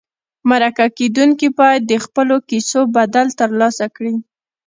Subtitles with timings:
[0.49, 4.13] مرکه کېدونکي باید د خپلو کیسو بدل ترلاسه کړي.